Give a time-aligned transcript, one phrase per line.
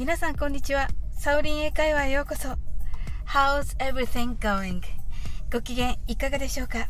[0.00, 0.88] 皆さんこんにちは。
[1.12, 2.48] サオリン英会話へようこそ。
[3.26, 4.80] How's everything going?
[5.52, 6.86] ご機嫌いかがでしょうか？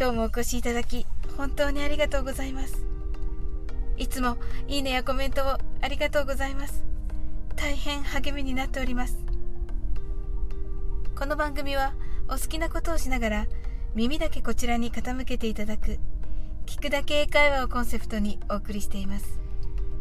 [0.00, 1.04] 今日もお越しいただき、
[1.36, 2.86] 本当にありがとうございます。
[3.98, 6.82] いつもいいねやコメントをありがとうございます。
[7.54, 9.18] 大変励みになっております。
[11.18, 11.92] この番組は
[12.30, 13.46] お好きなことをしながら
[13.94, 15.98] 耳だけこちらに傾けていただく
[16.64, 19.38] 聞くだけ英会話をコンセプトにお送りしています。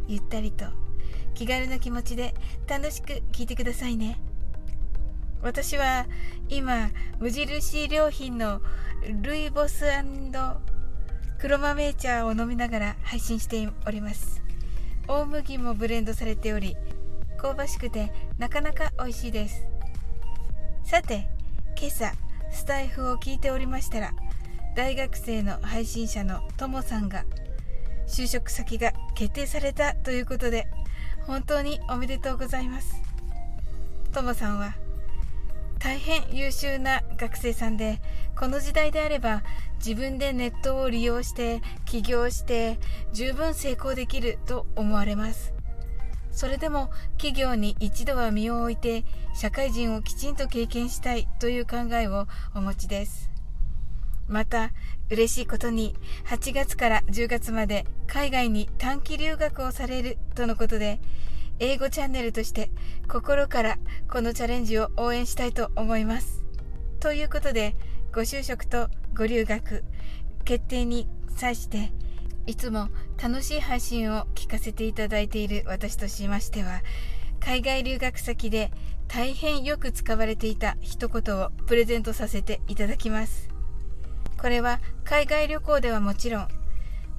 [0.08, 0.64] ゆったりと
[1.36, 2.34] 気軽な気持ちで
[2.68, 4.18] 楽しく聞いてくださいね。
[5.42, 6.08] 私は
[6.50, 6.90] 今
[7.20, 8.62] 無印良品の
[9.22, 9.86] ルイボス
[11.38, 14.42] 黒豆茶を飲みながら配信しております。
[15.08, 16.76] 大麦もブレンドされており
[17.38, 19.68] 香ばしくてなかなか美味しいです。
[20.84, 21.28] さて
[21.78, 22.12] 今朝
[22.52, 24.14] スタイフを聞いておりましたら
[24.76, 27.26] 大学生の配信者のともさんが
[28.08, 30.68] 就職先が決定されたということで
[31.28, 33.02] 本当におめでとうございます。
[34.14, 34.76] ともさんは
[35.80, 38.02] 大変優秀な学生さんで
[38.38, 39.44] この時代であれば
[39.78, 42.80] 自分でネットを利用して起業して
[43.14, 45.54] 十分成功できると思われます。
[46.32, 53.35] それでも企業に一度は身を置いて社会人をきちんと経験したいという考えをお持ちです。
[54.28, 54.72] また
[55.10, 55.96] 嬉しいことに
[56.28, 61.00] 8月から10月まで海外に短期留学をされるとのことで
[61.60, 62.70] 英語チャンネルとして
[63.08, 63.78] 心から
[64.10, 66.44] このチャレンジを応援したいと思います。
[67.00, 67.76] ということで
[68.14, 69.84] ご就職とご留学
[70.44, 71.92] 決定に際して
[72.48, 72.90] いつも
[73.22, 76.82] 楽しい配信を聞かせていただいている私としましては
[77.40, 78.72] 海外留学先で
[79.08, 83.55] 大変よく使われていた一言をプレゼントさせていただきます。
[84.46, 86.48] これは海外旅行ではもちろん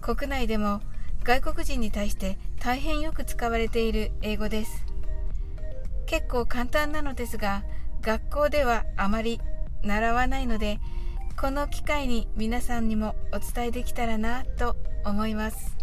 [0.01, 0.81] 国内でも
[1.25, 4.87] 外国人に対して大変よく使われている英語です。
[6.07, 7.65] 結構簡単なのですが
[8.01, 9.41] 学校ではあまり
[9.83, 10.79] 習わないので
[11.37, 15.77] この機会に皆さんにもお伝えできたらなと思います。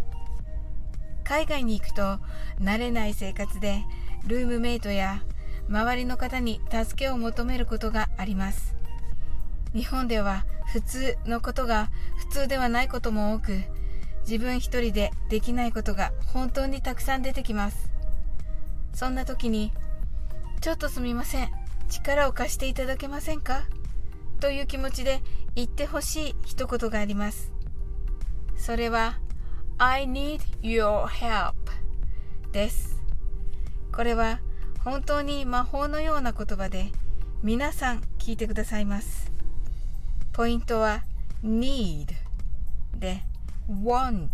[1.24, 2.20] 海外に行くと
[2.58, 3.84] 慣れない生活で
[4.26, 5.22] ルームメイトや
[5.68, 8.74] 周りの方に助けを求めることがあります。
[9.74, 13.62] 日本では普通のことが普通ではないことも多く
[14.20, 17.90] 自分一人でできないことが本当にたくさん出てきます。
[18.94, 19.72] そんな時に
[20.60, 21.50] ちょっとすみません
[21.90, 23.64] 力を貸していただけませんか？
[24.40, 25.20] という気持ちで
[25.54, 27.52] 言ってほしい一言があります。
[28.56, 29.18] それは
[29.78, 31.54] I need your help
[32.52, 33.02] です。
[33.92, 34.38] これは
[34.84, 36.92] 本当に魔法のような言葉で
[37.42, 39.33] 皆さん聞いてくださいます。
[40.34, 41.04] ポイントは
[41.44, 42.08] need
[42.98, 43.22] で
[43.70, 44.28] want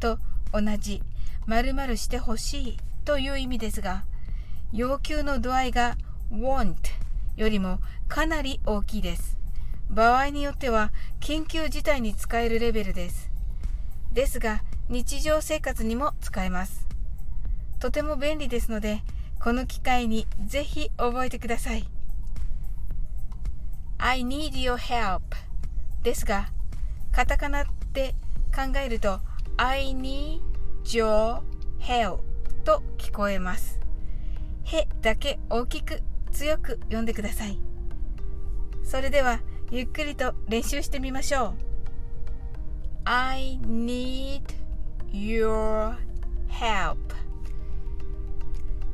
[0.00, 0.18] と
[0.52, 1.02] 同じ
[1.46, 4.04] 〇〇してほしいという意味ですが
[4.72, 5.96] 要求の度合いが
[6.32, 6.74] want
[7.36, 9.38] よりもかなり大きいです。
[9.88, 13.30] 場合によっては緊急事態に使えるレベルです。
[14.12, 16.88] ですが日常生活にも使えます。
[17.78, 19.02] とても便利ですので
[19.40, 21.93] この機会にぜひ覚えてください。
[23.98, 25.22] I need your help
[26.02, 26.48] ですが、
[27.12, 28.14] カタカナで
[28.54, 29.20] 考えると
[29.56, 30.40] I need
[30.84, 31.40] your
[31.80, 32.18] help
[32.64, 33.80] と聞こえます。
[34.64, 36.00] へだけ大きく
[36.32, 37.58] 強く読んでください。
[38.82, 39.40] それでは
[39.70, 41.54] ゆっくりと練習してみましょう。
[43.04, 44.42] I need
[45.12, 45.96] your
[46.48, 46.96] help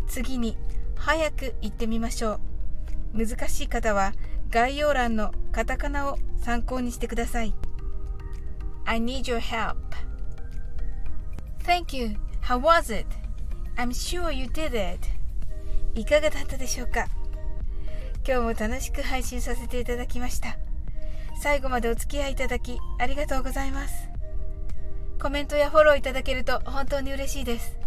[0.07, 0.57] 次に
[0.97, 2.41] 早く言ってみましょ
[3.15, 3.27] う。
[3.27, 4.13] 難しい方は
[4.51, 7.55] 概要欄のカタカナを参考にしてください。
[8.85, 9.77] I need your help.
[11.65, 12.17] Thank you.
[12.43, 13.07] How was it?
[13.77, 15.07] I'm sure you did it.
[15.95, 17.07] いかがだったでしょうか？
[18.27, 20.57] 今日も楽しく配信させていただきました。
[21.41, 24.09] 最後までお付き合いいただきありがとうございます。
[25.23, 27.79] コメントやフォローいただけると本当に嬉しいです。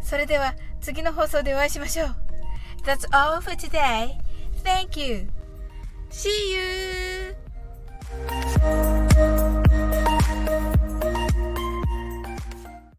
[0.00, 2.14] それでは次の放送でお会いしましょう。
[2.84, 4.18] That's all for today.
[4.62, 5.28] Thank you.
[6.12, 7.34] See you!